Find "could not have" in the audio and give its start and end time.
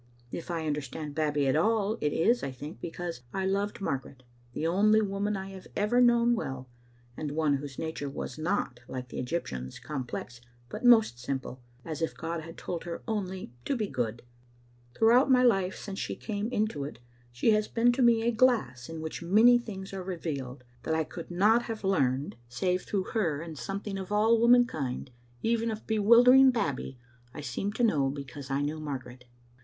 21.03-21.83